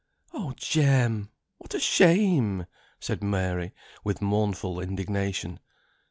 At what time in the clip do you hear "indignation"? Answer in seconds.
4.79-5.59